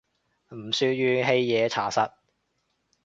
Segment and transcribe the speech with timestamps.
[0.55, 2.11] 唔算怨氣嘢查實